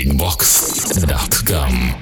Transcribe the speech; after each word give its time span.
breakbox.com. 0.00 1.94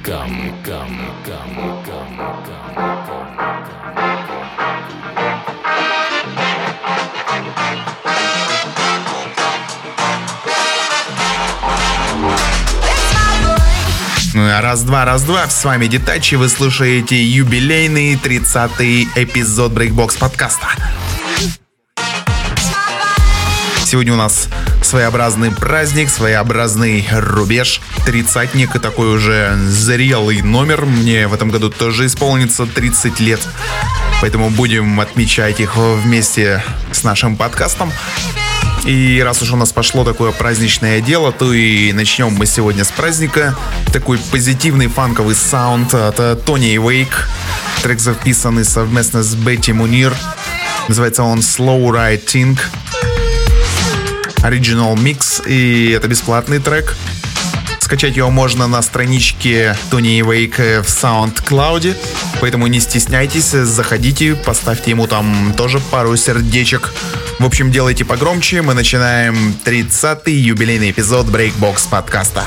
Ну, 14.35 14.61
Раз-два, 14.61 15.05
раз-два, 15.05 15.49
с 15.49 15.65
вами 15.65 15.87
Детачи, 15.89 16.37
вы 16.37 16.49
слушаете 16.49 17.21
юбилейный 17.21 18.15
30-й 18.15 19.09
эпизод 19.17 19.73
Breakbox 19.73 20.19
подкаста. 20.19 20.69
Сегодня 23.85 24.13
у 24.13 24.17
нас 24.17 24.49
своеобразный 24.89 25.51
праздник, 25.51 26.09
своеобразный 26.09 27.07
рубеж, 27.13 27.83
тридцатник 28.07 28.75
и 28.75 28.79
такой 28.79 29.15
уже 29.15 29.55
зрелый 29.67 30.41
номер. 30.41 30.87
Мне 30.87 31.29
в 31.29 31.35
этом 31.35 31.51
году 31.51 31.69
тоже 31.69 32.07
исполнится 32.07 32.65
30 32.65 33.21
лет, 33.21 33.41
поэтому 34.23 34.49
будем 34.49 34.99
отмечать 34.99 35.61
их 35.61 35.77
вместе 35.77 36.65
с 36.91 37.05
нашим 37.05 37.37
подкастом. 37.37 37.93
И 38.87 39.21
раз 39.23 39.43
уж 39.43 39.53
у 39.53 39.57
нас 39.57 39.73
пошло 39.73 40.05
такое 40.05 40.33
праздничное 40.33 41.03
дело, 41.03 41.33
то 41.33 41.53
и 41.53 41.93
начнем 41.93 42.33
мы 42.33 42.47
сегодня 42.47 42.83
с 42.83 42.91
праздника. 42.91 43.55
Такой 43.93 44.17
позитивный 44.17 44.87
фанковый 44.87 45.35
саунд 45.35 45.93
от 45.93 46.45
Тони 46.47 46.79
Вейк. 46.79 47.29
Трек 47.83 48.01
записанный 48.01 48.65
совместно 48.65 49.23
с 49.23 49.35
Бетти 49.35 49.75
Мунир. 49.75 50.15
Называется 50.89 51.25
он 51.25 51.41
Slow 51.41 51.91
Writing. 51.91 52.59
Original 54.43 54.95
Mix. 54.97 55.47
И 55.49 55.91
это 55.91 56.09
бесплатный 56.09 56.59
трек. 56.59 56.97
Скачать 57.81 58.17
его 58.17 58.31
можно 58.31 58.67
на 58.67 58.83
страничке 58.83 59.77
Тони 59.91 60.23
Вейк 60.23 60.59
в 60.59 60.85
SoundCloud. 60.85 61.97
Поэтому 62.41 62.67
не 62.67 62.81
стесняйтесь, 62.81 63.51
заходите, 63.51 64.35
поставьте 64.35 64.91
ему 64.91 65.07
там 65.07 65.55
тоже 65.57 65.81
пару 65.81 66.15
сердечек. 66.17 66.93
В 67.39 67.47
общем, 67.47 67.71
делайте 67.71 68.05
погромче. 68.05 68.63
Мы 68.63 68.75
начинаем 68.75 69.55
30-й 69.65 70.33
юбилейный 70.33 70.91
эпизод 70.91 71.29
Breakbox 71.29 71.89
подкаста. 71.89 72.45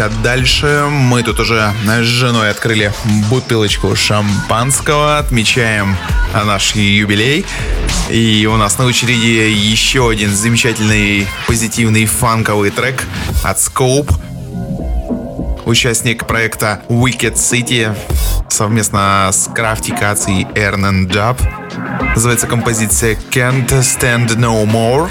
Двигаемся 0.00 0.22
дальше. 0.22 0.86
Мы 0.88 1.22
тут 1.22 1.40
уже 1.40 1.74
с 1.84 2.04
женой 2.04 2.50
открыли 2.50 2.90
бутылочку 3.28 3.94
шампанского, 3.94 5.18
отмечаем 5.18 5.94
наш 6.32 6.74
юбилей. 6.74 7.44
И 8.08 8.48
у 8.50 8.56
нас 8.56 8.78
на 8.78 8.86
очереди 8.86 9.50
еще 9.50 10.08
один 10.08 10.34
замечательный 10.34 11.28
позитивный 11.46 12.06
фанковый 12.06 12.70
трек 12.70 13.04
от 13.44 13.58
Scope. 13.58 14.10
Участник 15.66 16.26
проекта 16.26 16.80
Wicked 16.88 17.34
City 17.34 17.94
совместно 18.48 19.28
с 19.30 19.50
крафтикацией 19.54 20.44
and 20.54 21.10
Job. 21.10 21.38
Называется 22.14 22.46
композиция 22.46 23.18
Can't 23.30 23.68
Stand 23.68 24.36
No 24.36 24.64
More 24.64 25.10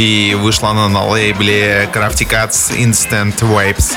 и 0.00 0.34
вышла 0.34 0.70
она 0.70 0.88
на 0.88 1.04
лейбле 1.04 1.86
Crafty 1.92 2.26
Cuts 2.26 2.74
Instant 2.74 3.38
Vibes. 3.40 3.94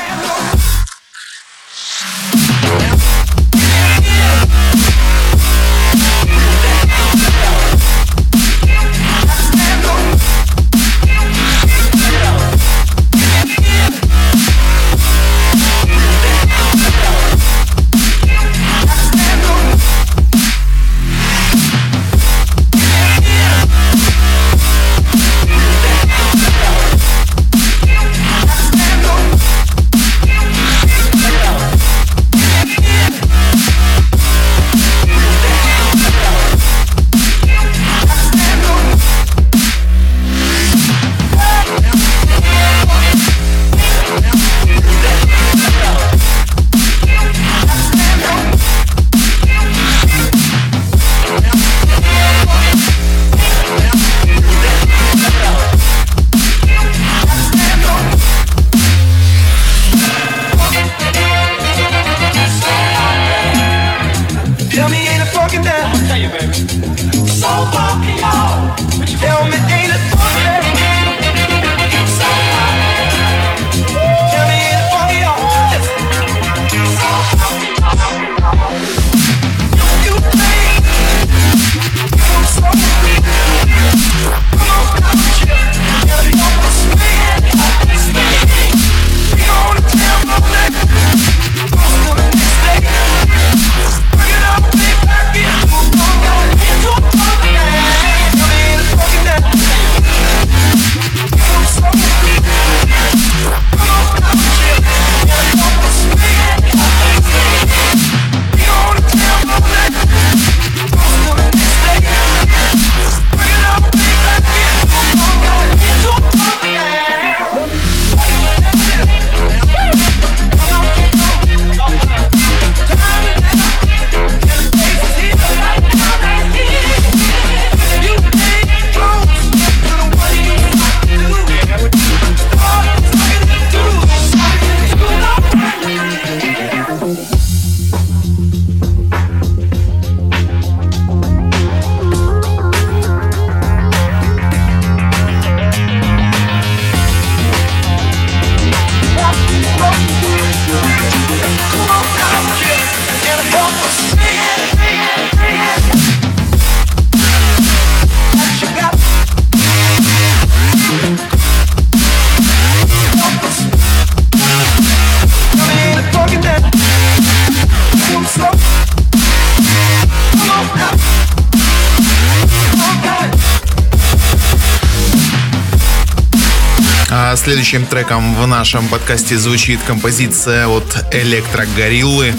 Следующим 177.54 177.86
треком 177.86 178.34
в 178.34 178.48
нашем 178.48 178.88
подкасте 178.88 179.38
звучит 179.38 179.80
композиция 179.86 180.68
от 180.68 181.06
Электрогориллы. 181.12 182.34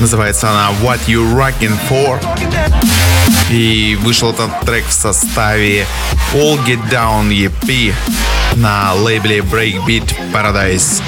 Называется 0.00 0.50
она 0.50 0.70
What 0.82 0.98
You 1.06 1.32
Rockin' 1.32 1.78
For. 1.88 2.20
И 3.52 3.96
вышел 4.00 4.32
этот 4.32 4.50
трек 4.62 4.84
в 4.88 4.92
составе 4.92 5.86
All 6.34 6.58
Get 6.66 6.80
Down 6.90 7.28
EP 7.28 7.94
на 8.56 8.94
лейбле 8.94 9.38
Breakbeat 9.38 10.12
Paradise. 10.32 11.00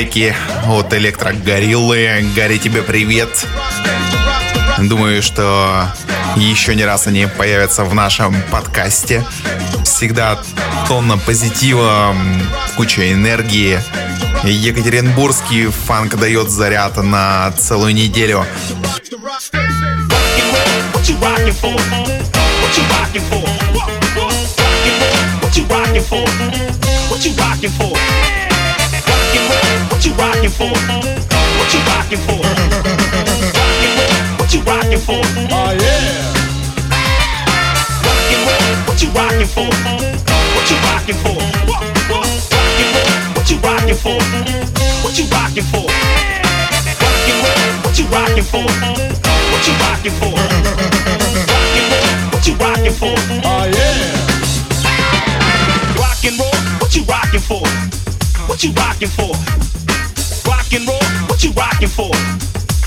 Треки 0.00 0.34
от 0.66 0.94
Электрогориллы. 0.94 2.24
Гарри, 2.34 2.56
тебе 2.56 2.80
привет. 2.80 3.28
Думаю, 4.78 5.22
что 5.22 5.92
еще 6.36 6.74
не 6.74 6.86
раз 6.86 7.06
они 7.06 7.26
появятся 7.26 7.84
в 7.84 7.94
нашем 7.94 8.34
подкасте. 8.50 9.22
Всегда 9.84 10.40
тонна 10.88 11.18
позитива, 11.18 12.16
куча 12.76 13.12
энергии. 13.12 13.78
Екатеринбургский 14.42 15.66
фанк 15.66 16.14
дает 16.14 16.48
заряд 16.48 16.96
на 16.96 17.52
целую 17.58 17.94
неделю. 17.94 18.46
What 27.10 27.22
you 27.22 28.49
rocking 30.20 30.50
for? 30.50 30.68
What 30.68 31.72
you 31.72 31.80
rocking 31.88 32.20
for? 32.20 32.36
What 34.36 34.52
you 34.52 34.60
rocking 34.62 35.00
for? 35.00 35.16
What 35.16 35.40
you 35.40 36.10
rocking 36.20 36.46
for? 38.28 38.60
What 38.86 39.00
you 39.00 39.08
rocking 39.16 39.46
for? 39.46 39.64
What 39.64 40.70
you 43.50 43.58
rocking 43.64 43.96
for? 43.96 44.18
What 45.02 45.16
you 45.16 45.26
rocking 45.32 45.64
for? 45.64 45.80
Oh 45.80 45.96
yeah. 46.12 46.28
What 47.82 47.98
you 47.98 48.06
rocking 48.08 48.44
for? 48.44 48.44
What 48.44 48.44
you 48.44 48.44
rocking 48.44 48.44
for? 48.44 48.44
Rocking 48.44 48.44
for? 48.44 48.44
What 48.44 48.44
you 48.44 48.44
rocking 48.44 48.44
for? 48.44 48.64
What 49.50 49.66
you 49.66 49.74
rocking 49.80 50.12
for? 50.12 50.34
Rocking 51.48 51.86
for? 51.88 52.04
What 52.30 52.46
you 52.46 52.54
rocking 52.56 52.92
for? 52.92 53.16
Oh 53.44 53.64
yeah. 53.72 54.04
Rock 55.96 56.22
and 56.24 56.36
roll. 56.38 56.60
What 56.78 56.90
you 56.94 57.02
rocking 57.04 57.40
for? 57.40 57.64
What 58.46 58.62
you 58.62 58.70
rocking 58.72 59.08
for? 59.08 59.89
Rock 60.70 60.78
and 60.78 60.88
roll, 60.88 61.26
what 61.26 61.42
you 61.42 61.50
rocking 61.50 61.88
for? 61.88 62.14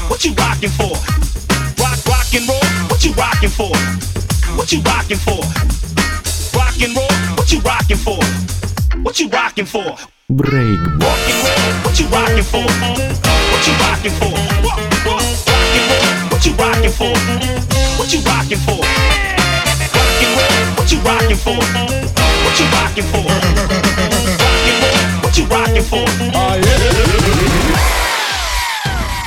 What 0.08 0.24
you 0.24 0.34
rocking 0.36 0.70
for? 0.70 0.96
Rock, 1.84 2.00
rock 2.08 2.34
and 2.34 2.48
roll, 2.48 2.64
what 2.88 3.04
you 3.04 3.12
rocking 3.12 3.50
for? 3.50 3.76
What 4.56 4.72
you 4.72 4.80
rocking 4.84 5.18
for? 5.18 5.44
Rock 6.58 6.80
and 6.80 6.96
roll, 6.96 7.12
what 7.36 7.52
you 7.52 7.60
rocking 7.60 7.98
for? 7.98 8.24
What 9.04 9.20
you 9.20 9.28
rocking 9.28 9.66
for? 9.66 9.98
Break. 10.30 10.80
Rock 10.80 11.28
and 11.28 11.40
roll, 11.44 11.84
what 11.84 12.00
you 12.00 12.08
rocking 12.08 12.48
for? 12.48 12.64
What 13.52 13.68
you 13.68 13.74
rocking 13.84 14.16
for? 14.16 14.32
Rock 14.64 14.80
and 14.80 15.04
roll, 15.04 15.20
what 16.32 16.46
you 16.46 16.54
rocking 16.54 16.90
for? 16.90 17.12
What 18.00 18.14
you 18.14 18.22
rocking 18.24 18.60
for? 18.64 18.80
Rock 19.92 20.24
and 20.24 20.32
roll, 20.40 20.76
what 20.78 20.90
you 20.90 21.00
rocking 21.02 21.36
for? 21.36 22.23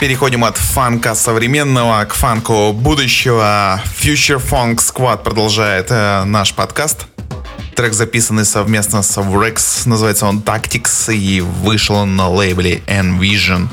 Переходим 0.00 0.44
от 0.44 0.56
фанка 0.56 1.14
современного 1.14 2.04
к 2.04 2.14
фанку 2.14 2.72
будущего. 2.72 3.80
Future 3.98 4.40
Funk 4.40 4.76
Squad 4.76 5.22
продолжает 5.22 5.86
э, 5.90 6.24
наш 6.24 6.52
подкаст. 6.52 7.06
Трек 7.74 7.94
записанный 7.94 8.44
совместно 8.44 9.02
с 9.02 9.18
Rex, 9.18 9.88
называется 9.88 10.26
он 10.26 10.40
Tactics 10.40 11.14
и 11.14 11.40
вышел 11.40 11.96
он 11.96 12.14
на 12.14 12.28
лейбле 12.28 12.82
Envision. 12.86 13.68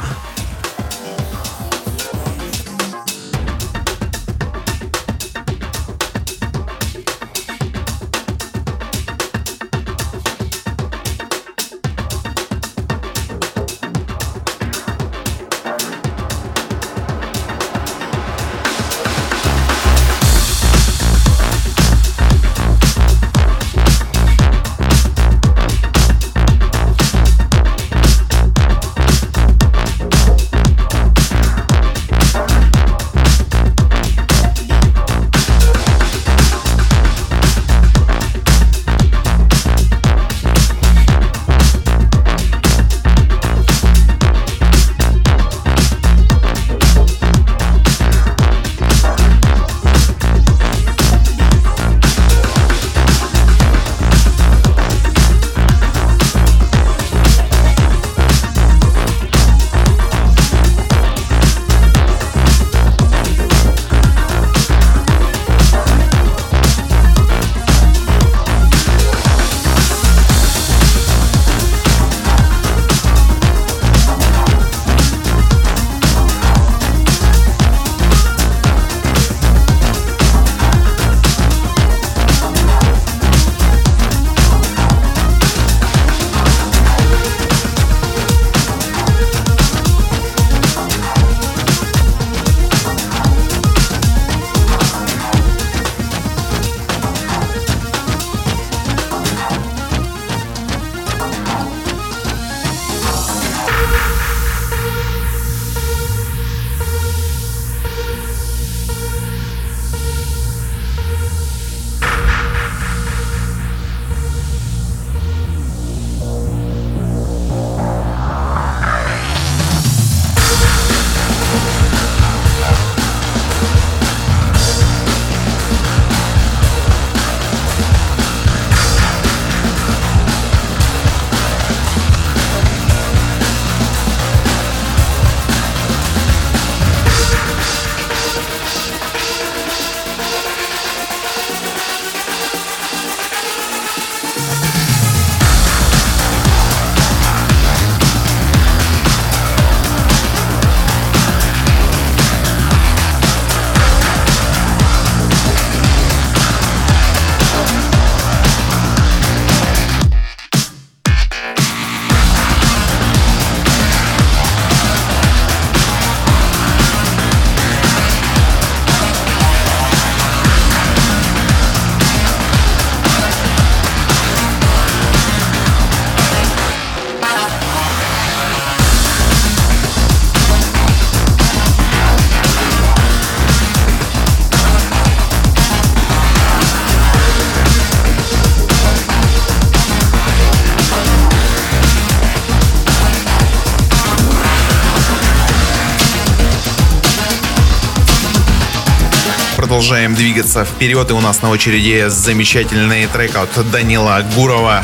Продолжаем 199.94 200.16
двигаться 200.16 200.66
вперед, 200.66 201.12
и 201.12 201.14
у 201.14 201.22
нас 201.22 201.44
на 201.44 201.52
очереди 201.52 202.06
замечательный 202.08 203.06
трек 203.06 203.36
от 203.36 203.70
Данила 203.70 204.26
Гурова. 204.36 204.84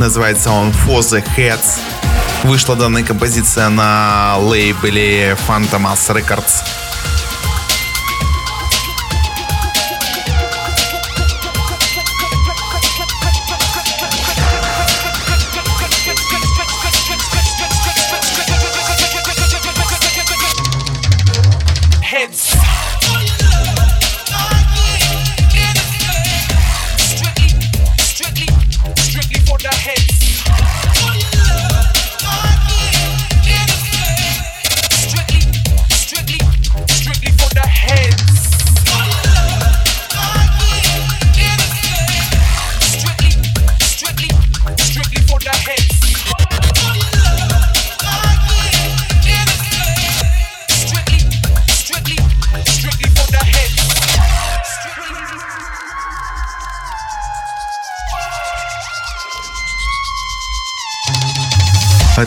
Называется 0.00 0.50
он 0.50 0.70
For 0.70 0.98
the 0.98 1.24
Heads. 1.36 1.78
Вышла 2.42 2.74
данная 2.74 3.04
композиция 3.04 3.68
на 3.68 4.38
лейбле 4.38 5.36
Phantomas 5.46 6.08
Records. 6.08 6.81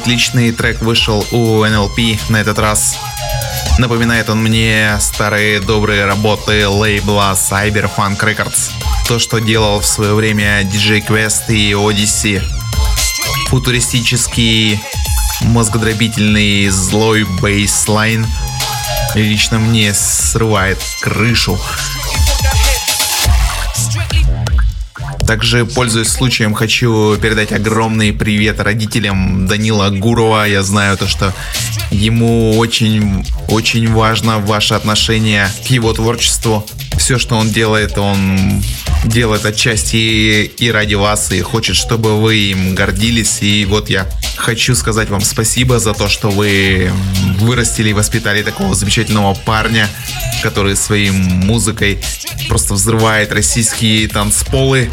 Отличный 0.05 0.51
трек 0.51 0.83
вышел 0.83 1.25
у 1.31 1.63
NLP 1.63 2.19
на 2.29 2.37
этот 2.37 2.59
раз. 2.59 2.95
Напоминает 3.79 4.29
он 4.29 4.39
мне 4.43 4.99
старые 4.99 5.59
добрые 5.59 6.05
работы 6.05 6.67
лейбла 6.67 7.35
Cyberfunk 7.35 8.19
Records. 8.19 8.69
То, 9.07 9.17
что 9.17 9.39
делал 9.39 9.79
в 9.79 9.85
свое 9.87 10.13
время 10.13 10.61
DJ 10.61 11.03
Quest 11.03 11.51
и 11.51 11.71
Odyssey. 11.71 12.39
Футуристический, 13.47 14.79
мозгодробительный, 15.41 16.69
злой 16.69 17.23
бейслайн 17.41 18.27
лично 19.15 19.57
мне 19.57 19.91
срывает 19.95 20.83
крышу. 21.01 21.59
Также, 25.27 25.65
пользуясь 25.65 26.09
случаем, 26.09 26.53
хочу 26.53 27.17
передать 27.17 27.51
огромный 27.51 28.13
привет 28.13 28.59
родителям 28.59 29.47
Данила 29.47 29.89
Гурова. 29.89 30.47
Я 30.47 30.61
знаю 30.61 30.97
то, 30.97 31.07
что 31.07 31.33
ему 31.89 32.57
очень, 32.57 33.25
очень 33.49 33.91
важно 33.91 34.37
ваше 34.37 34.75
отношение 34.75 35.49
к 35.67 35.71
его 35.71 35.93
творчеству. 35.93 36.63
Все, 36.99 37.17
что 37.17 37.37
он 37.37 37.49
делает, 37.49 37.97
он 37.97 38.63
делает 39.05 39.45
отчасти 39.45 40.45
и 40.45 40.69
ради 40.69 40.93
вас, 40.93 41.31
и 41.31 41.41
хочет, 41.41 41.75
чтобы 41.75 42.21
вы 42.21 42.35
им 42.35 42.75
гордились. 42.75 43.39
И 43.41 43.65
вот 43.65 43.89
я 43.89 44.07
хочу 44.35 44.75
сказать 44.75 45.09
вам 45.09 45.21
спасибо 45.21 45.79
за 45.79 45.93
то, 45.93 46.07
что 46.07 46.29
вы 46.29 46.91
вырастили 47.39 47.89
и 47.89 47.93
воспитали 47.93 48.43
такого 48.43 48.75
замечательного 48.75 49.33
парня, 49.33 49.87
который 50.43 50.75
своей 50.75 51.11
музыкой 51.11 51.99
просто 52.47 52.73
взрывает 52.73 53.31
российские 53.31 54.07
танцполы. 54.07 54.91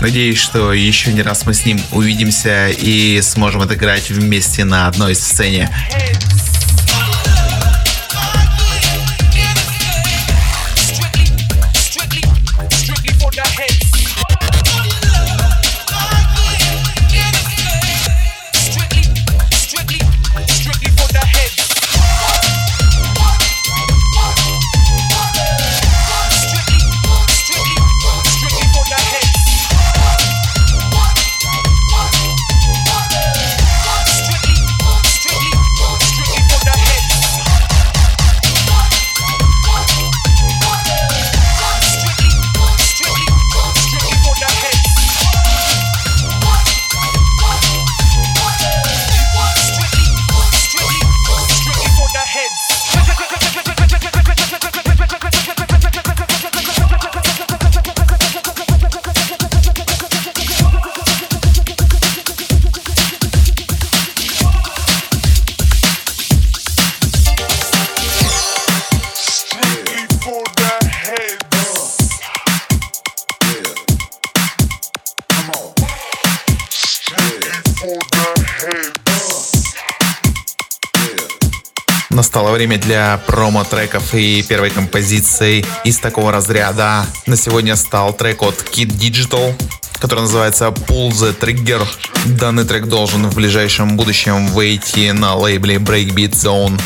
Надеюсь, 0.00 0.38
что 0.38 0.72
еще 0.72 1.12
не 1.12 1.22
раз 1.22 1.44
мы 1.44 1.54
с 1.54 1.64
ним 1.66 1.80
увидимся 1.92 2.68
и 2.68 3.20
сможем 3.22 3.60
отыграть 3.60 4.10
вместе 4.10 4.64
на 4.64 4.86
одной 4.86 5.14
сцене. 5.14 5.70
Время 82.60 82.76
для 82.76 83.18
промо-треков 83.26 84.14
и 84.14 84.42
первой 84.42 84.68
композиции 84.68 85.64
из 85.82 85.98
такого 85.98 86.30
разряда. 86.30 87.06
На 87.24 87.34
сегодня 87.34 87.74
стал 87.74 88.12
трек 88.12 88.42
от 88.42 88.54
Kid 88.70 88.88
Digital, 88.98 89.54
который 89.98 90.20
называется 90.20 90.66
Pull 90.66 91.08
the 91.08 91.34
Trigger. 91.34 91.82
Данный 92.38 92.64
трек 92.64 92.84
должен 92.84 93.30
в 93.30 93.34
ближайшем 93.34 93.96
будущем 93.96 94.48
выйти 94.48 95.10
на 95.12 95.36
лейбле 95.36 95.76
Breakbeat 95.76 96.32
Zone. 96.32 96.78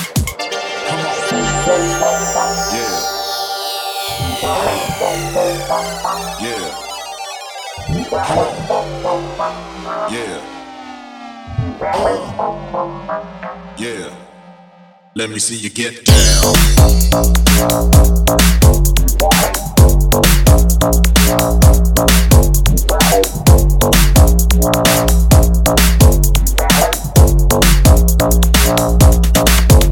Let 15.17 15.31
me 15.31 15.39
see 15.39 15.55
you 15.55 15.71
get 15.71 16.05
down. 16.05 16.15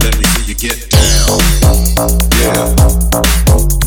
Let 0.01 0.19
me 0.19 0.25
see 0.25 0.43
you 0.49 0.57
get 0.57 0.91
down. 0.91 1.39
Yeah. 2.41 3.82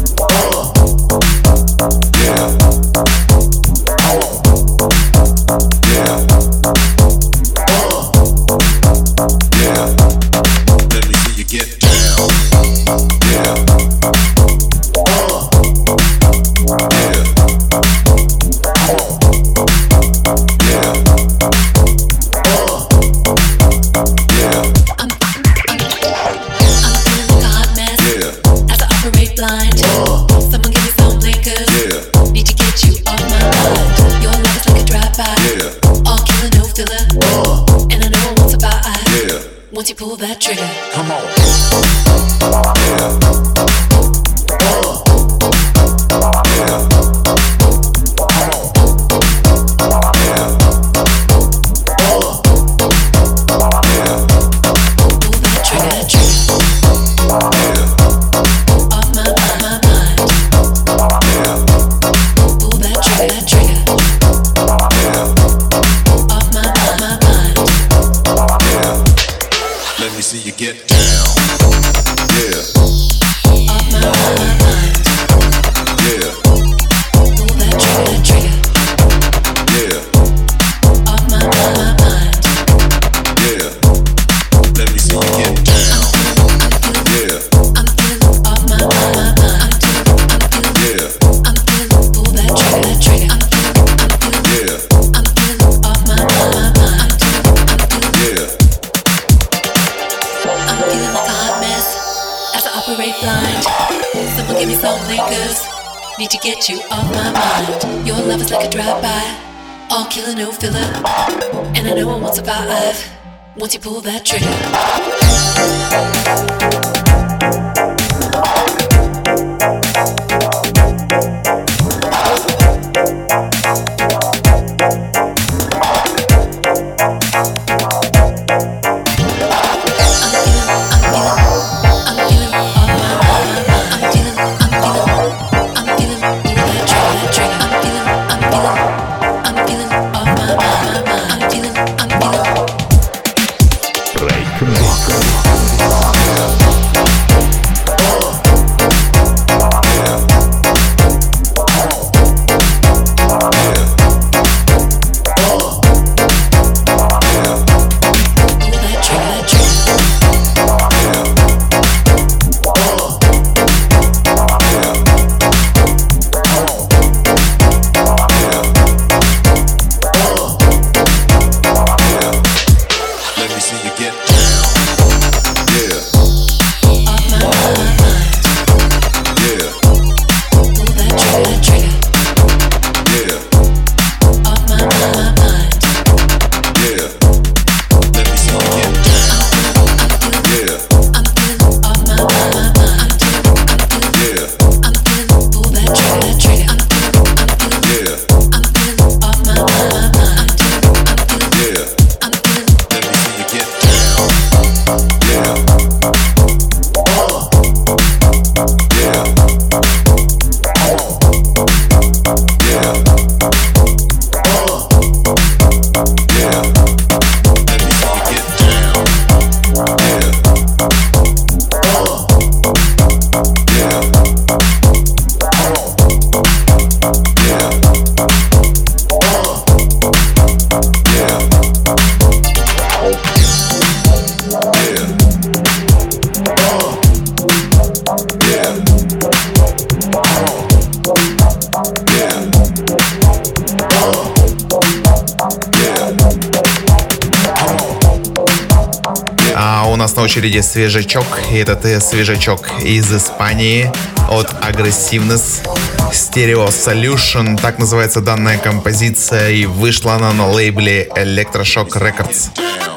на 250.16 250.24
очереди 250.24 250.62
свежачок, 250.62 251.26
и 251.52 251.58
этот 251.58 251.86
э, 251.86 252.00
свежачок 252.00 252.70
из 252.84 253.14
Испании 253.14 253.92
от 254.30 254.48
Aggressiveness 254.64 255.64
Stereo 256.12 256.68
Solution. 256.68 257.60
Так 257.62 257.80
называется 257.80 258.22
данная 258.22 258.58
композиция, 258.58 259.50
и 259.50 259.66
вышла 259.66 260.16
она 260.16 260.34
на 260.34 260.50
лейбле 260.50 261.10
Electroshock 261.16 261.90
Records. 261.90 262.95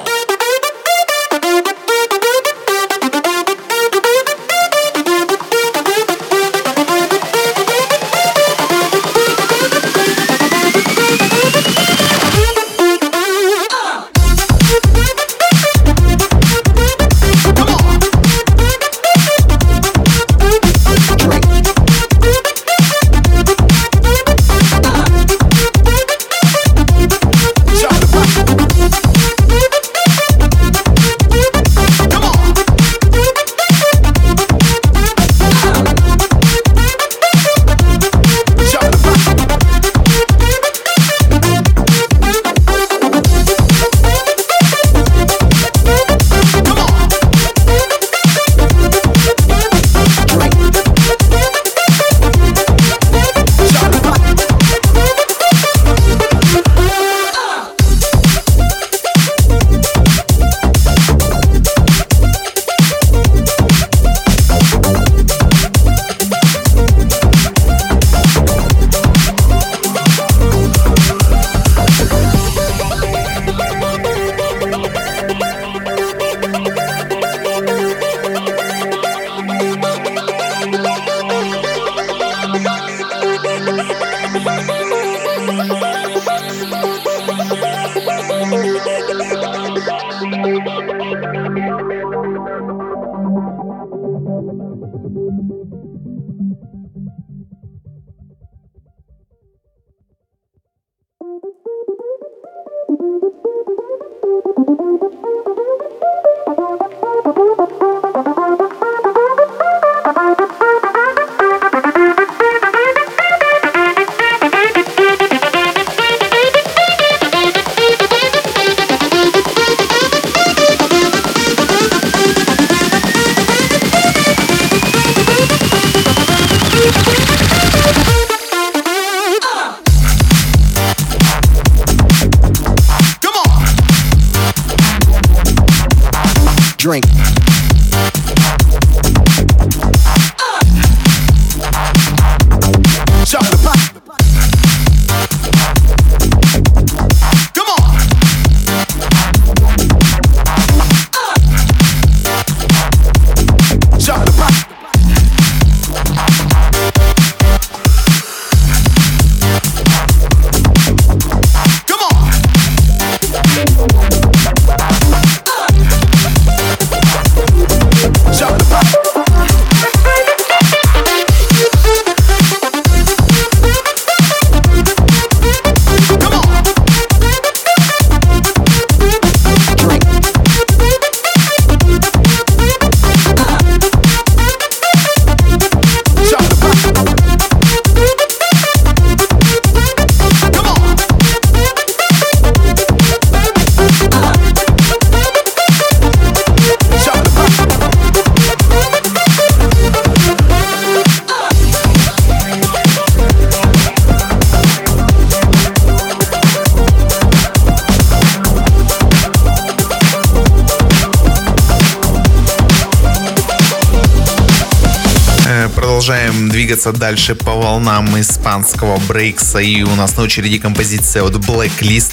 Продолжаем 216.08 216.48
двигаться 216.48 216.92
дальше 216.92 217.34
по 217.34 217.52
волнам 217.52 218.18
испанского 218.18 218.96
брейкса. 218.96 219.58
И 219.58 219.82
у 219.82 219.94
нас 219.94 220.16
на 220.16 220.22
очереди 220.22 220.56
композиция 220.56 221.22
от 221.22 221.34
Blacklist. 221.34 222.12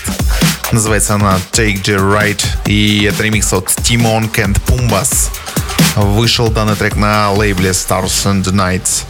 Называется 0.73 1.15
она 1.15 1.39
Take 1.53 1.81
the 1.81 1.95
Right. 1.95 2.43
И 2.65 3.05
это 3.05 3.23
ремикс 3.23 3.53
от 3.53 3.67
Timon 3.67 4.29
and 4.33 4.61
Pumbas. 4.65 5.29
Вышел 5.95 6.49
данный 6.49 6.75
трек 6.75 6.97
на 6.97 7.31
лейбле 7.31 7.69
Stars 7.69 8.25
and 8.25 8.43
Nights. 8.43 9.05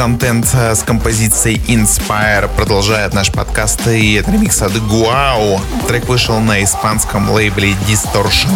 Content 0.00 0.48
э, 0.54 0.74
с 0.74 0.82
композицией 0.82 1.60
Inspire 1.68 2.48
продолжает 2.56 3.12
наш 3.12 3.30
подкаст. 3.30 3.86
И 3.86 4.24
ремикс 4.26 4.62
от 4.62 4.72
Guau. 4.72 5.60
Трек 5.88 6.08
вышел 6.08 6.40
на 6.40 6.64
испанском 6.64 7.30
лейбле 7.30 7.74
Distortion. 7.86 8.48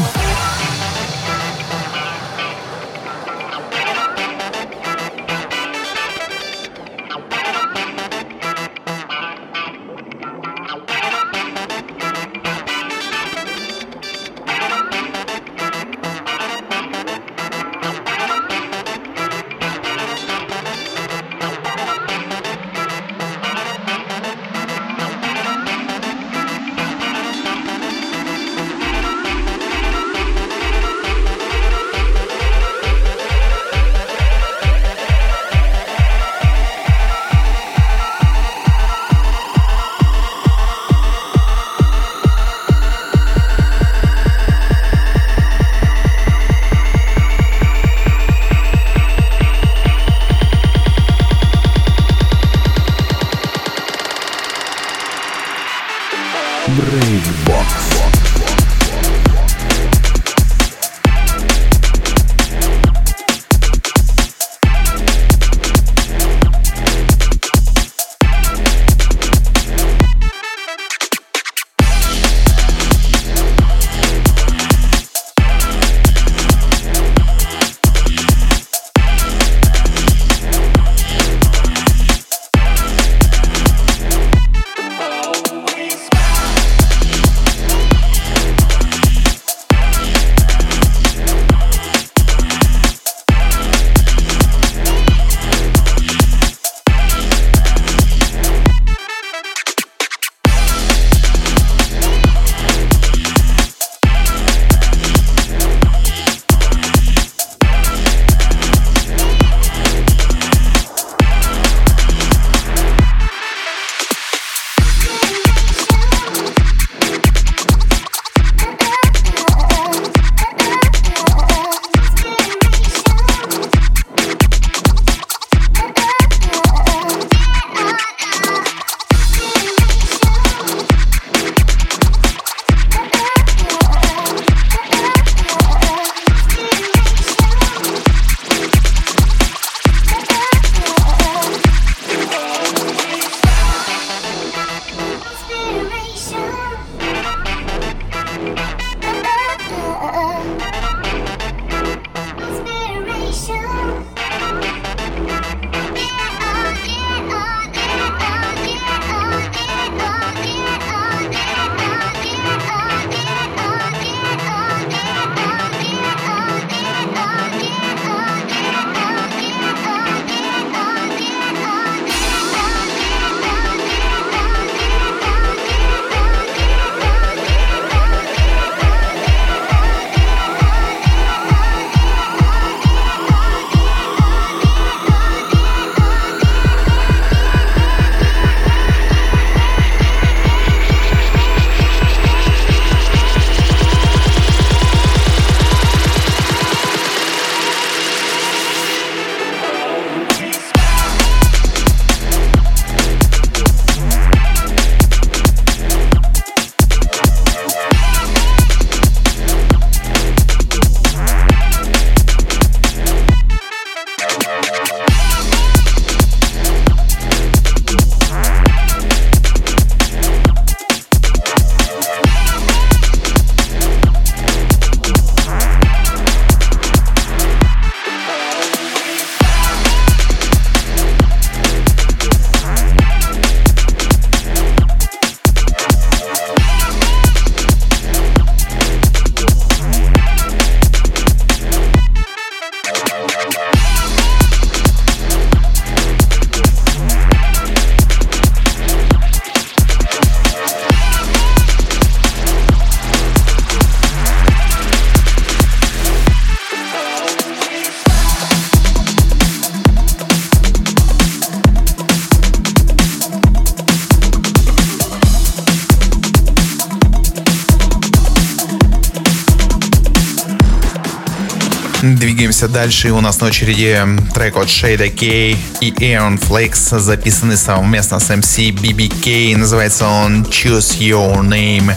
Дальше. 272.74 273.12
У 273.12 273.20
нас 273.20 273.40
на 273.40 273.46
очереди 273.46 273.96
трек 274.34 274.56
от 274.56 274.66
Shada 274.66 275.08
K 275.08 275.56
и 275.80 275.90
Aeon 275.92 276.40
Flakes, 276.40 276.98
записанный 276.98 277.56
совместно 277.56 278.18
с 278.18 278.28
MC 278.30 278.72
BBK. 278.72 279.56
Называется 279.56 280.06
он 280.06 280.42
Choose 280.42 280.98
Your 280.98 281.40
Name. 281.40 281.94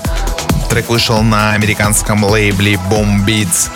Трек 0.69 0.89
вышел 0.89 1.23
на 1.23 1.53
американском 1.53 2.23
лейбле 2.23 2.73
Boom 2.91 3.25
Beats. 3.25 3.71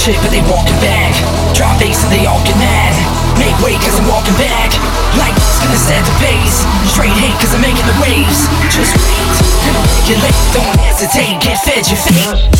Shit 0.00 0.16
but 0.24 0.32
they 0.32 0.40
walking 0.48 0.80
back. 0.80 1.12
Drop 1.52 1.76
bass 1.78 2.00
and 2.04 2.12
they 2.12 2.24
all 2.24 2.40
get 2.48 2.56
mad. 2.56 2.96
Make 3.36 3.52
way 3.60 3.76
cause 3.76 4.00
I'm 4.00 4.08
walking 4.08 4.32
back. 4.40 4.72
Like 5.20 5.36
it's 5.36 5.60
gonna 5.60 5.76
set 5.76 6.00
the 6.08 6.16
pace. 6.16 6.64
Straight 6.88 7.12
hate 7.12 7.36
cause 7.36 7.52
I'm 7.52 7.60
making 7.60 7.84
the 7.84 7.96
waves. 8.00 8.48
Just 8.72 8.96
wait, 8.96 9.28
gonna 9.68 9.84
regulate 9.84 10.36
Don't 10.56 10.76
hesitate, 10.80 11.36
get 11.44 11.60
fed 11.60 11.84
your 11.84 12.00
fate 12.00 12.50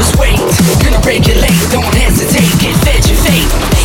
Just 0.00 0.16
wait, 0.18 0.38
gonna 0.82 0.98
regulate, 1.04 1.52
don't 1.70 1.94
hesitate, 1.94 2.58
get 2.58 2.74
fed 2.82 3.06
your 3.06 3.18
fate. 3.18 3.79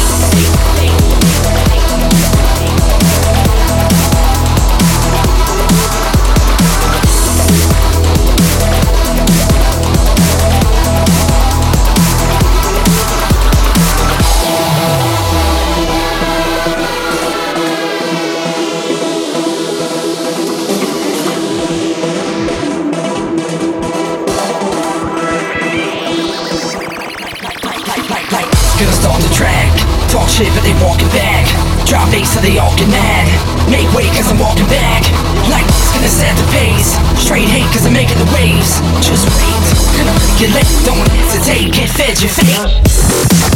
Get 32.75 32.89
mad. 32.89 33.25
Make 33.69 33.87
way 33.95 34.07
cause 34.11 34.29
I'm 34.31 34.39
walking 34.39 34.67
back. 34.67 35.03
Like 35.49 35.65
it's 35.65 35.91
gonna 35.93 36.11
set 36.11 36.35
the 36.37 36.47
pace. 36.51 36.95
Straight 37.19 37.47
hate 37.47 37.67
cause 37.71 37.85
I'm 37.85 37.93
making 37.93 38.17
the 38.19 38.29
waves. 38.35 38.79
Just 39.01 39.27
wait. 39.35 39.63
Gonna 39.97 40.13
make 40.13 40.41
it 40.43 40.51
late. 40.53 40.71
Don't 40.85 41.07
hesitate. 41.07 41.73
Get 41.73 41.89
fed 41.89 42.21
your 42.21 42.31
fate. 42.31 43.54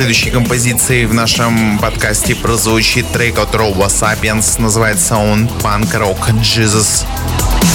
Следующей 0.00 0.30
композицией 0.30 1.04
в 1.04 1.12
нашем 1.12 1.78
подкасте 1.78 2.34
прозвучит 2.34 3.06
трек 3.12 3.38
от 3.38 3.54
Robo 3.54 3.86
Sapiens, 3.86 4.58
называется 4.58 5.16
он 5.16 5.46
Punk 5.62 5.92
Rock 5.92 6.32
Jesus. 6.40 7.04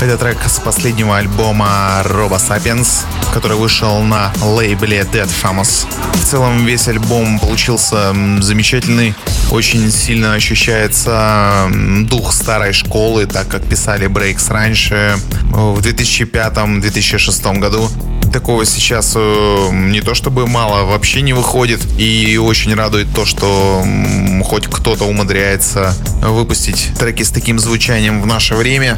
Это 0.01 0.17
трек 0.17 0.39
с 0.43 0.57
последнего 0.59 1.19
альбома 1.19 2.01
Robo 2.03 2.39
Sapiens, 2.39 3.05
который 3.31 3.57
вышел 3.57 4.01
на 4.01 4.33
лейбле 4.41 5.01
Dead 5.01 5.29
Famous. 5.29 5.85
В 6.15 6.25
целом 6.25 6.65
весь 6.65 6.87
альбом 6.87 7.37
получился 7.37 8.11
замечательный, 8.41 9.13
очень 9.51 9.91
сильно 9.91 10.33
ощущается 10.33 11.69
дух 12.09 12.33
старой 12.33 12.73
школы, 12.73 13.27
так 13.27 13.47
как 13.49 13.63
писали 13.69 14.07
Breaks 14.07 14.51
раньше, 14.51 15.19
в 15.51 15.79
2005-2006 15.79 17.59
году. 17.59 17.87
Такого 18.35 18.65
сейчас 18.65 19.13
э, 19.15 19.69
не 19.71 20.01
то 20.01 20.13
чтобы 20.13 20.45
мало, 20.45 20.83
вообще 20.83 21.21
не 21.21 21.31
выходит. 21.31 21.79
И 21.97 22.35
очень 22.37 22.75
радует 22.75 23.07
то, 23.15 23.25
что 23.25 23.81
хоть 24.43 24.67
кто-то 24.67 25.05
умудряется 25.05 25.93
выпустить 26.21 26.89
треки 26.99 27.23
с 27.23 27.29
таким 27.29 27.59
звучанием 27.59 28.21
в 28.21 28.25
наше 28.25 28.55
время. 28.55 28.97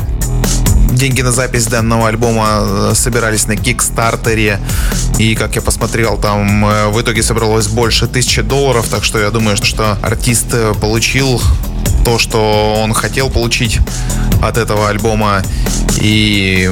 Деньги 0.91 1.21
на 1.21 1.31
запись 1.31 1.67
данного 1.67 2.07
альбома 2.07 2.47
э, 2.61 2.91
собирались 2.95 3.45
на 3.45 3.55
Кикстартере. 3.55 4.59
И, 5.19 5.35
как 5.35 5.55
я 5.55 5.61
посмотрел, 5.61 6.17
там 6.17 6.65
э, 6.65 6.88
в 6.88 6.99
итоге 6.99 7.21
собралось 7.21 7.67
больше 7.67 8.07
тысячи 8.07 8.41
долларов. 8.41 8.88
Так 8.89 9.03
что 9.03 9.19
я 9.19 9.29
думаю, 9.29 9.55
что- 9.57 9.99
артист 10.01 10.47
получил 10.81 11.39
то, 12.03 12.17
что 12.17 12.73
он 12.81 12.91
хотел 12.91 13.29
получить 13.29 13.81
от 14.41 14.57
этого 14.57 14.89
альбома. 14.89 15.43
И 16.01 16.71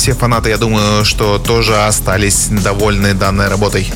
все 0.00 0.14
фанаты, 0.14 0.48
я 0.48 0.56
думаю, 0.56 1.04
что 1.04 1.38
тоже 1.38 1.76
остались 1.84 2.46
довольны 2.48 3.12
данной 3.12 3.48
работой. 3.48 3.92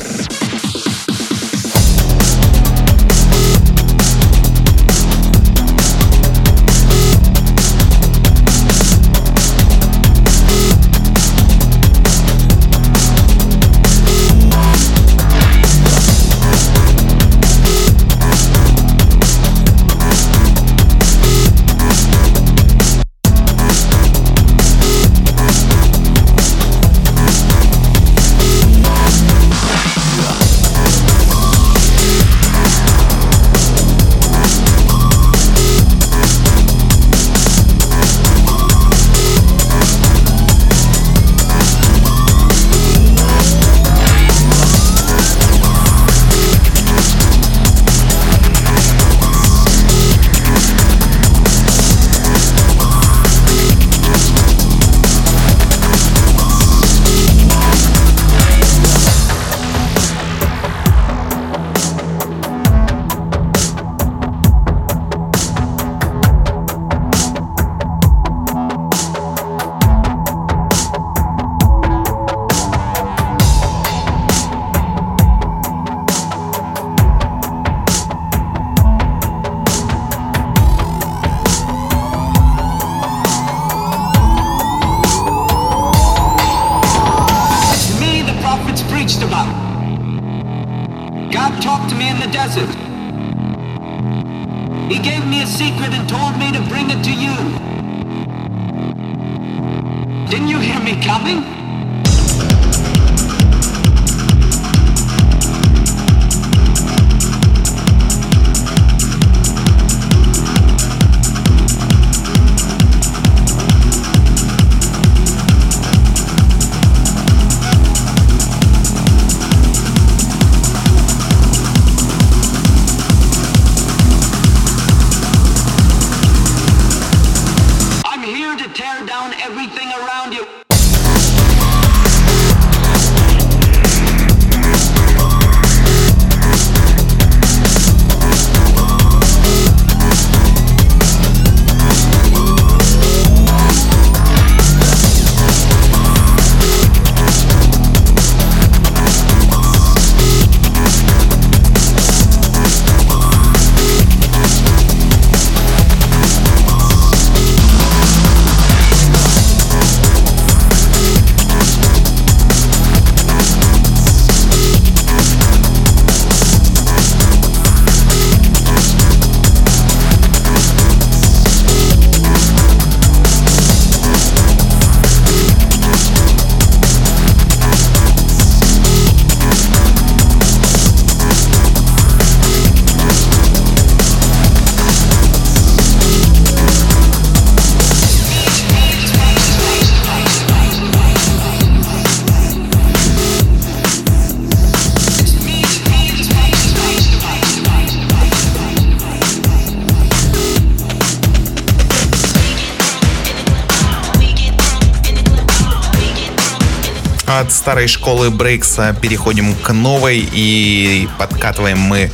От 207.45 207.51
старой 207.51 207.87
школы 207.87 208.31
брейкса 208.31 208.97
переходим 208.99 209.53
к 209.53 209.71
новой 209.71 210.27
и 210.33 211.07
подкатываем 211.19 211.77
мы 211.77 212.09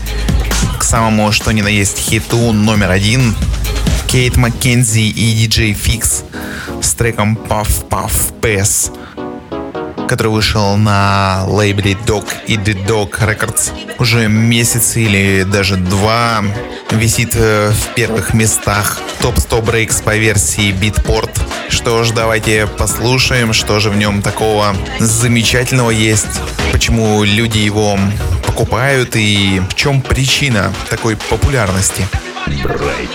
к 0.78 0.84
самому 0.84 1.32
что 1.32 1.54
ни 1.54 1.62
на 1.62 1.70
есть 1.70 1.98
хиту 2.00 2.52
номер 2.52 2.92
один. 2.92 3.34
Кейт 4.10 4.36
Маккензи 4.36 5.08
и 5.08 5.34
диджей 5.34 5.72
Фикс 5.72 6.26
с 6.82 6.94
треком 6.96 7.38
Puff 7.38 7.88
Puff 7.90 8.34
Pass, 8.42 8.92
который 10.10 10.34
вышел 10.34 10.76
на 10.76 11.46
лейбле 11.48 11.94
Dog 11.94 12.28
и 12.48 12.58
The 12.58 12.86
Dog 12.86 13.12
Records 13.12 13.72
уже 14.00 14.28
месяц 14.28 14.98
или 14.98 15.44
даже 15.44 15.78
два. 15.78 16.44
Висит 16.92 17.36
э, 17.36 17.72
в 17.72 17.96
первых 17.96 18.34
местах 18.34 19.00
топ 19.22 19.40
100 19.40 19.62
брейкс 19.62 20.02
по 20.02 20.18
версии 20.18 20.74
Beatport. 20.74 21.32
Что 21.82 22.04
ж, 22.04 22.12
давайте 22.12 22.68
послушаем, 22.68 23.54
что 23.54 23.80
же 23.80 23.90
в 23.90 23.98
нем 23.98 24.22
такого 24.22 24.76
замечательного 25.00 25.90
есть, 25.90 26.28
почему 26.72 27.24
люди 27.24 27.58
его 27.58 27.98
покупают 28.46 29.16
и 29.16 29.60
в 29.68 29.74
чем 29.74 30.00
причина 30.04 30.72
такой 30.92 31.18
популярности. 31.18 32.08
Everybody 32.46 33.10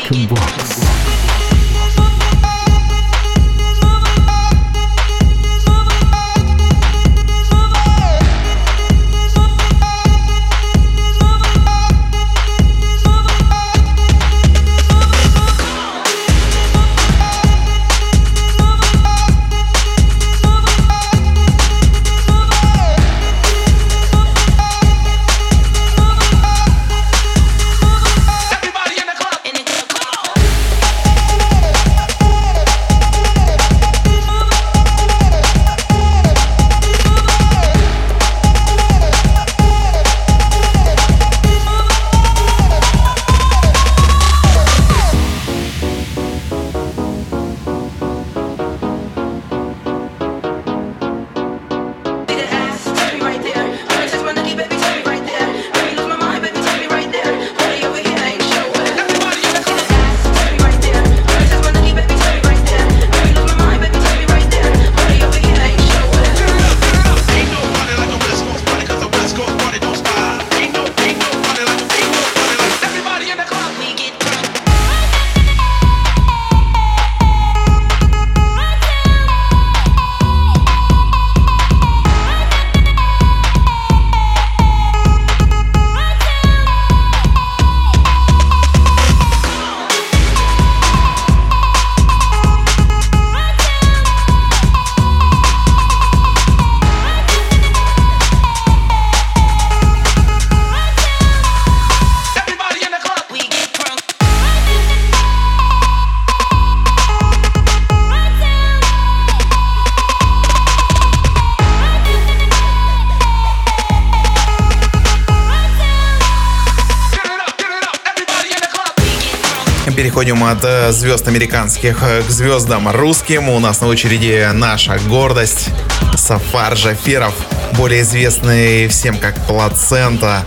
Переходим 120.16 120.44
от 120.44 120.64
э, 120.64 120.92
звезд 120.92 121.28
американских 121.28 122.02
э, 122.02 122.22
к 122.22 122.30
звездам 122.30 122.88
русским. 122.88 123.50
У 123.50 123.58
нас 123.58 123.82
на 123.82 123.86
очереди 123.86 124.48
наша 124.54 124.98
гордость 125.08 125.68
Сафар 126.16 126.74
Жаферов, 126.74 127.34
более 127.74 128.00
известный 128.00 128.88
всем 128.88 129.18
как 129.18 129.36
Плацента. 129.46 130.42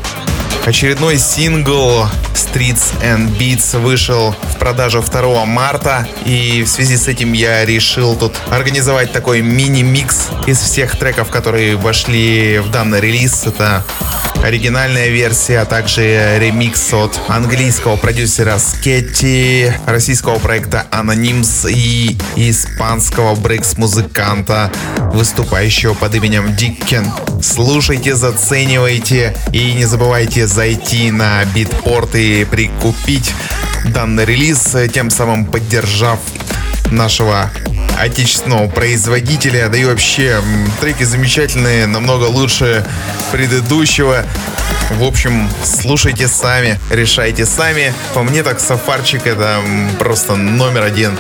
Очередной 0.66 1.20
сингл 1.20 2.08
Streets 2.34 3.00
and 3.04 3.38
Beats 3.38 3.78
вышел 3.80 4.36
в 4.42 4.58
продажу 4.58 5.04
2 5.04 5.46
марта. 5.46 6.08
И 6.26 6.64
в 6.64 6.68
связи 6.68 6.98
с 6.98 7.08
этим 7.08 7.34
я 7.34 7.64
решил 7.64 8.16
тут 8.16 8.34
организовать 8.50 9.12
такой 9.12 9.42
мини-микс 9.42 10.30
из 10.48 10.58
всех 10.58 10.98
треков, 10.98 11.30
которые 11.30 11.76
вошли 11.76 12.58
в 12.58 12.72
данный 12.72 13.02
релиз. 13.02 13.46
Это 13.46 13.86
оригинальная 14.44 15.10
версия, 15.10 15.60
а 15.60 15.66
также 15.66 16.38
ремикс 16.40 16.94
от 16.94 17.20
английского 17.28 17.96
продюсера 17.96 18.58
Скетти, 18.58 19.72
российского 19.86 20.40
проекта 20.40 20.86
Anonyms 20.92 21.70
и 21.70 22.18
испанского 22.36 23.36
брейкс-музыканта, 23.36 24.72
выступающего 25.14 25.94
под 25.94 26.16
именем 26.16 26.56
Диккен. 26.56 27.06
Слушайте, 27.42 28.16
заценивайте 28.16 29.36
и 29.52 29.74
не 29.74 29.86
забывайте 29.86 30.48
зайти 30.48 31.12
на 31.12 31.44
битпорт 31.46 32.16
и 32.16 32.46
прикупить 32.46 33.34
данный 33.86 34.26
релиз, 34.26 34.76
тем 34.94 35.10
самым 35.10 35.46
поддержав 35.46 36.20
нашего 36.92 37.52
отечественного 38.00 38.68
производителя, 38.68 39.70
да 39.70 39.78
и 39.78 39.86
вообще 39.86 40.42
треки 40.80 41.04
замечательные, 41.04 41.86
намного 41.86 42.26
лучше 42.26 42.86
предыдущего. 43.32 44.26
В 44.92 45.04
общем, 45.04 45.50
слушайте 45.64 46.28
сами, 46.28 46.80
решайте 46.90 47.46
сами. 47.46 47.94
По 48.14 48.24
мне 48.24 48.44
так 48.44 48.60
Сафарчик 48.60 49.28
это 49.28 49.62
просто 50.00 50.36
номер 50.36 50.84
один. 50.84 51.18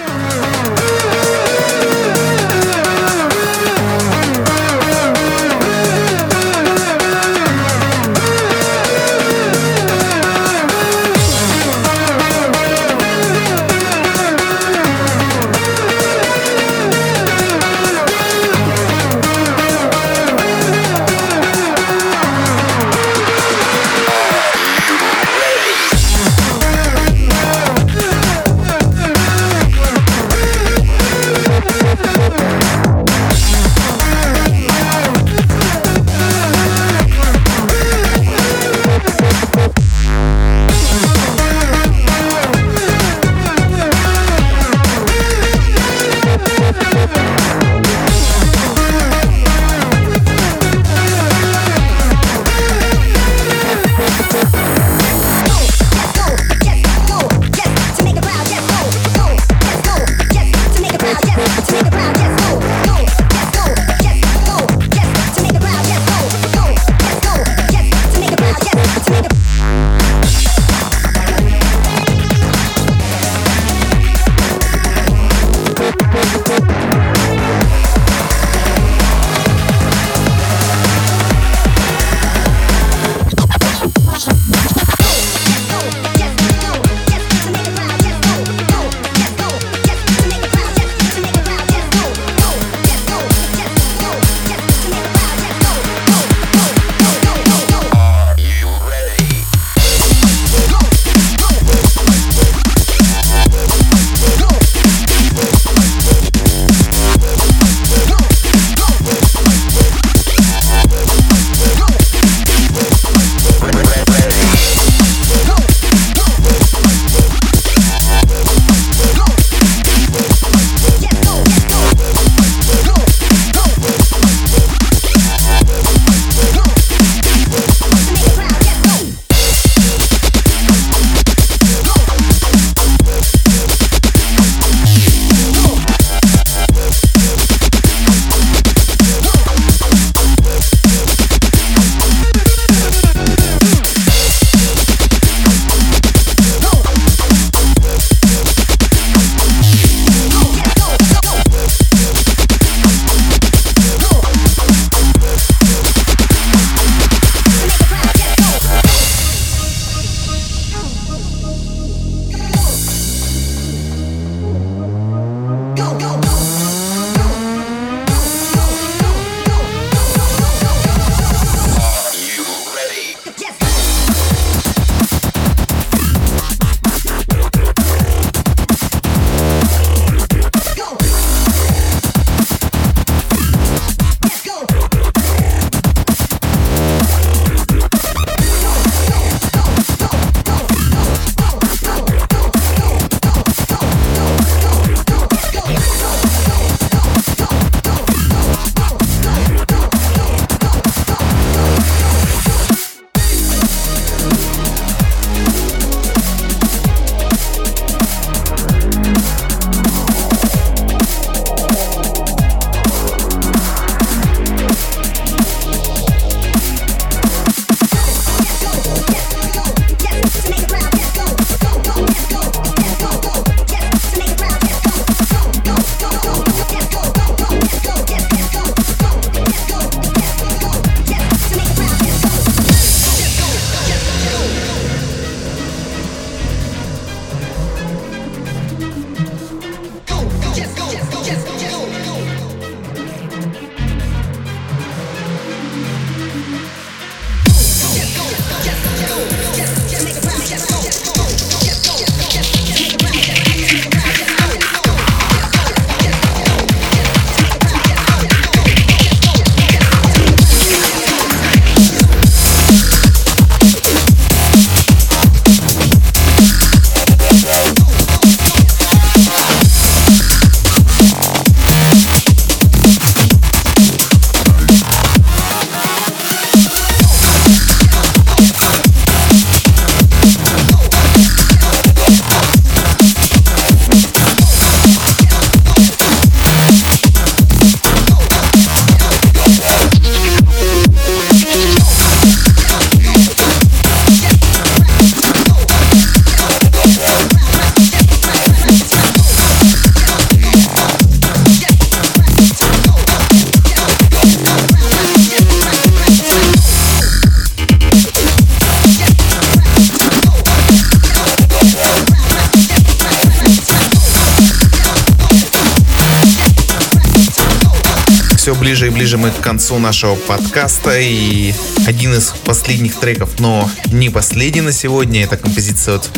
Ближе 318.99 319.17
мы 319.17 319.31
к 319.31 319.39
концу 319.39 319.79
нашего 319.79 320.15
подкаста. 320.15 320.99
И 320.99 321.53
один 321.87 322.13
из 322.13 322.33
последних 322.43 322.99
треков, 322.99 323.39
но 323.39 323.71
не 323.93 324.09
последний 324.09 324.59
на 324.59 324.73
сегодня, 324.73 325.23
это 325.23 325.37
композиция 325.37 325.95
от 325.95 326.09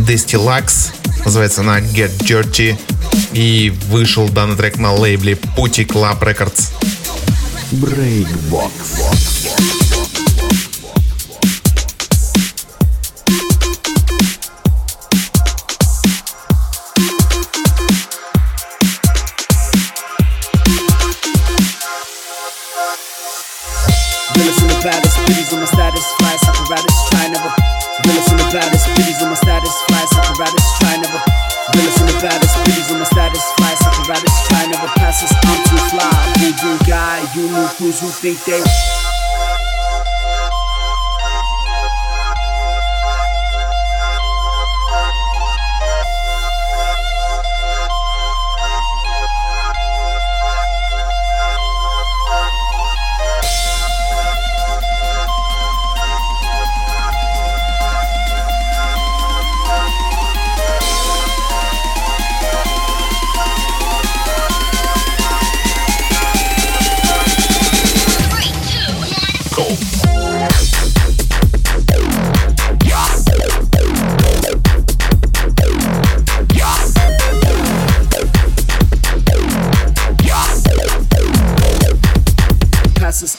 Dusty 0.00 0.38
Lux. 0.38 0.92
Называется 1.24 1.62
она 1.62 1.80
Get 1.80 2.14
Dirty. 2.18 2.78
И 3.32 3.72
вышел 3.88 4.28
данный 4.28 4.54
трек 4.54 4.76
на 4.76 4.92
лейбле 4.92 5.38
Putty 5.56 5.86
Club 5.86 6.20
Records. 6.20 6.72
Realest 7.72 9.73
who 38.00 38.08
think 38.08 38.44
they. 38.44 39.23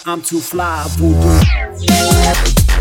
I'm 0.07 0.21
too 0.21 0.39
fly, 0.39 0.85
boo 0.99 1.15
Realest 1.15 2.74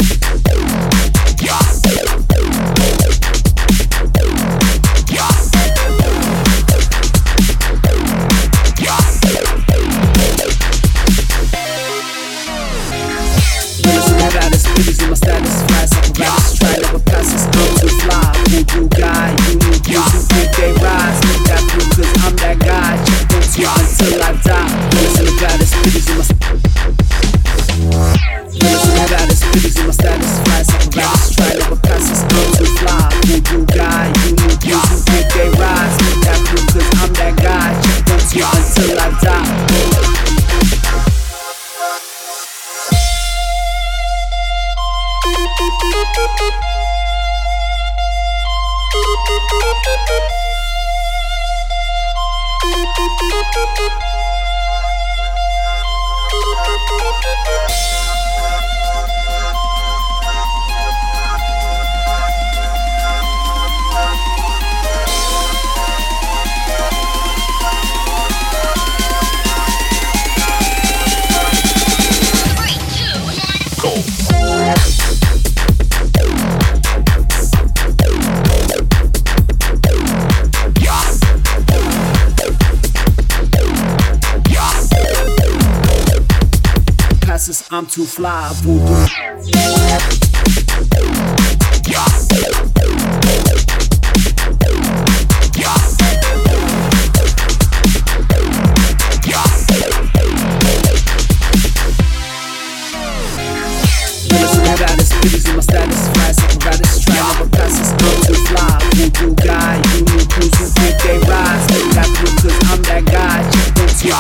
slide 88.15 88.55
voodoo. 88.63 89.25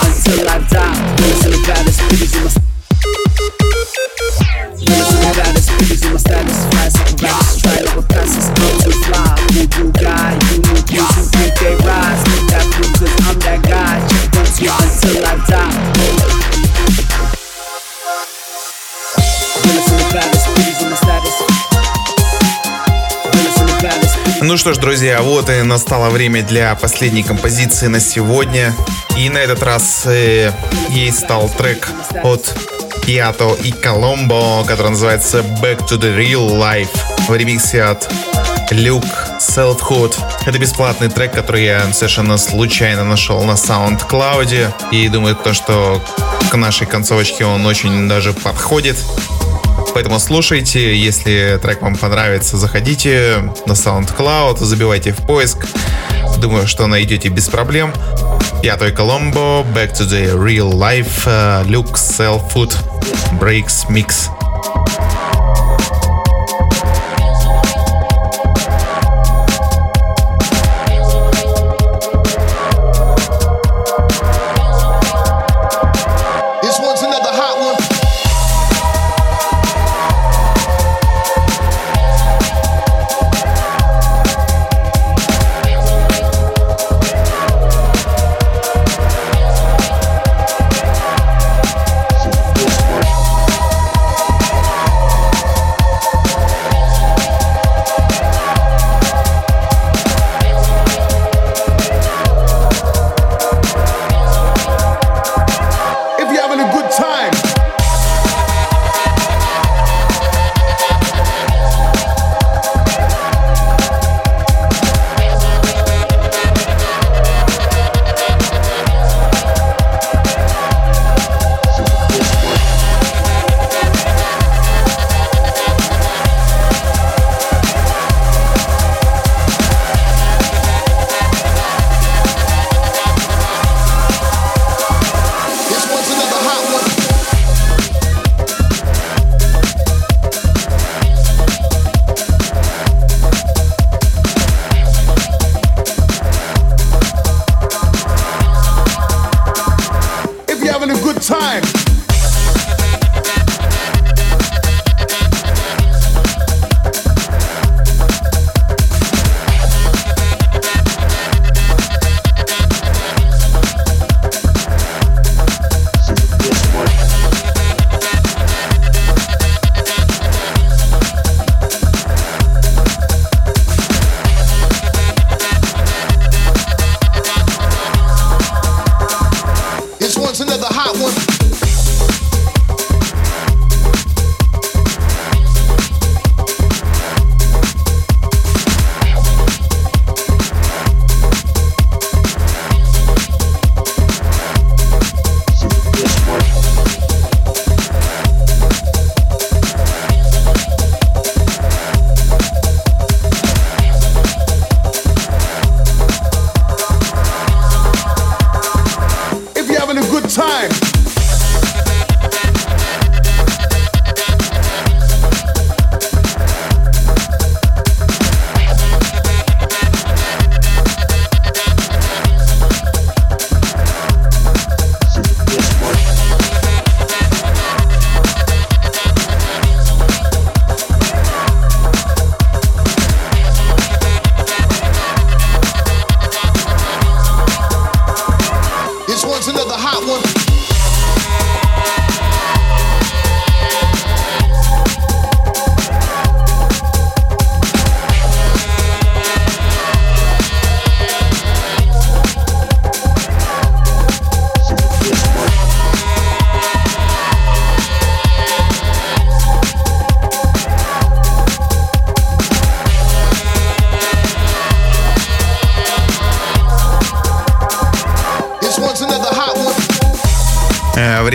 until 0.02 0.48
I 0.48 0.58
die. 0.68 1.16
Listen 1.18 1.52
to 1.52 1.66
baddest 1.66 2.00
bitches 2.00 2.36
in 2.36 2.44
my 2.44 2.73
что 24.64 24.72
ж, 24.72 24.78
друзья, 24.78 25.20
вот 25.20 25.50
и 25.50 25.60
настало 25.60 26.08
время 26.08 26.42
для 26.42 26.74
последней 26.74 27.22
композиции 27.22 27.86
на 27.86 28.00
сегодня. 28.00 28.74
И 29.14 29.28
на 29.28 29.36
этот 29.36 29.62
раз 29.62 30.06
э, 30.06 30.52
ей 30.88 31.12
стал 31.12 31.50
трек 31.50 31.90
от 32.22 32.56
Пиато 33.04 33.54
и 33.62 33.72
Коломбо, 33.72 34.64
который 34.64 34.92
называется 34.92 35.40
Back 35.60 35.86
to 35.86 35.98
the 35.98 36.16
Real 36.16 36.48
Life 36.48 36.88
в 37.28 37.36
ремиксе 37.36 37.82
от 37.82 38.10
Люк 38.70 39.04
Selfhood. 39.38 40.14
Это 40.46 40.58
бесплатный 40.58 41.10
трек, 41.10 41.32
который 41.32 41.66
я 41.66 41.92
совершенно 41.92 42.38
случайно 42.38 43.04
нашел 43.04 43.44
на 43.44 43.56
SoundCloud. 43.56 44.72
И 44.92 45.08
думаю, 45.08 45.36
то, 45.36 45.52
что 45.52 46.02
к 46.50 46.56
нашей 46.56 46.86
концовочке 46.86 47.44
он 47.44 47.66
очень 47.66 48.08
даже 48.08 48.32
подходит. 48.32 48.96
Поэтому 49.94 50.18
слушайте, 50.18 50.96
если 50.96 51.58
трек 51.62 51.80
вам 51.80 51.94
понравится, 51.94 52.56
заходите 52.56 53.52
на 53.66 53.72
SoundCloud, 53.72 54.58
забивайте 54.58 55.12
в 55.12 55.24
поиск. 55.24 55.66
Думаю, 56.38 56.66
что 56.66 56.88
найдете 56.88 57.28
без 57.28 57.48
проблем. 57.48 57.92
Пятой 58.60 58.92
Коломбо, 58.92 59.64
Back 59.74 59.92
to 59.92 60.06
the 60.06 60.34
Real 60.34 60.72
Life, 60.72 61.22
э, 61.26 61.64
Luke 61.66 61.94
Selfood, 61.94 62.74
Breaks 63.40 63.88
Mix. 63.88 64.43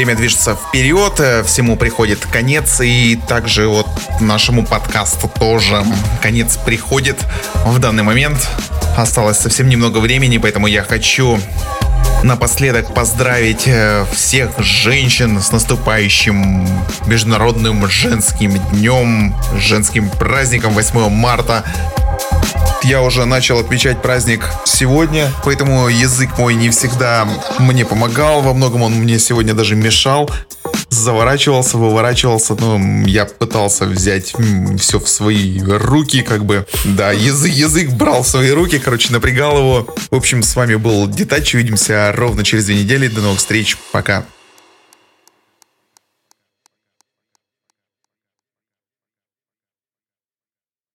Время 0.09 0.21
движется 0.21 0.55
вперед, 0.55 1.19
э, 1.19 1.43
всему 1.43 1.75
приходит 1.75 2.25
конец, 2.25 2.81
и 2.81 3.15
также 3.27 3.67
вот 3.67 3.85
нашему 4.19 4.65
подкасту 4.65 5.29
тоже 5.39 5.85
конец 6.19 6.57
приходит 6.57 7.19
в 7.53 7.77
данный 7.77 8.01
момент. 8.01 8.49
Осталось 8.97 9.37
совсем 9.37 9.69
немного 9.69 9.99
времени, 9.99 10.39
поэтому 10.39 10.65
я 10.65 10.81
хочу 10.81 11.39
напоследок 12.23 12.91
поздравить 12.91 13.67
э, 13.67 14.03
всех 14.11 14.57
женщин 14.57 15.39
с 15.39 15.51
наступающим 15.51 16.67
Международным 17.05 17.87
женским 17.87 18.57
днем, 18.71 19.35
женским 19.59 20.09
праздником 20.09 20.73
8 20.73 21.07
марта. 21.09 21.63
Я 22.81 23.03
уже 23.03 23.25
начал 23.25 23.59
отмечать 23.59 24.01
праздник 24.01 24.49
сегодня, 24.79 25.29
поэтому 25.43 25.89
язык 25.89 26.37
мой 26.37 26.55
не 26.55 26.69
всегда 26.69 27.27
мне 27.59 27.85
помогал, 27.85 28.41
во 28.41 28.53
многом 28.53 28.83
он 28.83 28.93
мне 28.93 29.19
сегодня 29.19 29.53
даже 29.53 29.75
мешал. 29.75 30.29
Заворачивался, 30.87 31.77
выворачивался, 31.77 32.55
но 32.55 32.79
я 33.05 33.25
пытался 33.25 33.85
взять 33.85 34.33
все 34.79 34.99
в 34.99 35.09
свои 35.09 35.59
руки, 35.61 36.21
как 36.21 36.45
бы. 36.45 36.65
Да, 36.85 37.11
язык, 37.11 37.51
язык 37.51 37.89
брал 37.89 38.23
в 38.23 38.27
свои 38.27 38.51
руки, 38.51 38.79
короче, 38.79 39.11
напрягал 39.11 39.57
его. 39.57 39.95
В 40.11 40.15
общем, 40.15 40.41
с 40.41 40.55
вами 40.55 40.75
был 40.75 41.07
Детач, 41.07 41.53
увидимся 41.55 42.13
ровно 42.15 42.45
через 42.45 42.65
две 42.65 42.75
недели. 42.75 43.09
До 43.09 43.19
новых 43.19 43.39
встреч, 43.39 43.77
пока. 43.91 44.23